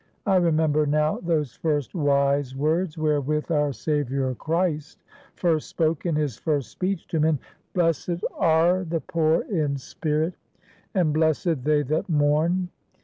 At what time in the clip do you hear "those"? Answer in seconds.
1.19-1.53